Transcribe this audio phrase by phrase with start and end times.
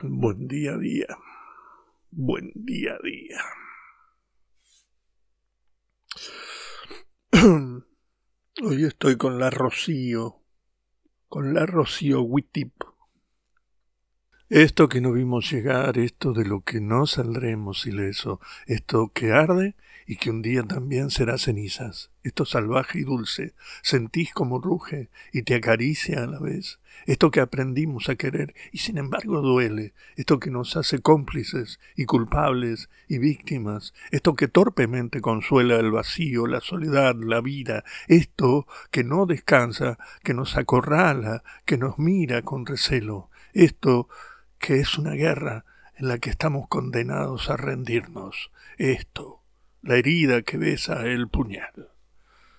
[0.00, 1.06] Buen día a día.
[2.12, 3.42] Buen día a día.
[8.62, 10.44] Hoy estoy con la Rocío,
[11.28, 12.74] con la Rocío Witip.
[14.50, 19.74] Esto que no vimos llegar, esto de lo que no saldremos ileso, esto que arde
[20.06, 23.52] y que un día también será cenizas, esto salvaje y dulce,
[23.82, 28.78] sentís como ruge y te acaricia a la vez, esto que aprendimos a querer y
[28.78, 35.20] sin embargo duele, esto que nos hace cómplices y culpables y víctimas, esto que torpemente
[35.20, 41.76] consuela el vacío, la soledad, la vida, esto que no descansa, que nos acorrala, que
[41.76, 44.08] nos mira con recelo, esto
[44.58, 45.64] que es una guerra
[45.96, 48.50] en la que estamos condenados a rendirnos.
[48.76, 49.42] Esto,
[49.82, 51.87] la herida que besa el puñal.